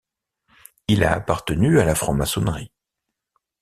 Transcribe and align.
Il 0.87 1.03
a 1.03 1.13
appartenu 1.13 1.77
à 1.79 1.85
la 1.85 1.93
franc-maçonnerie. 1.93 2.71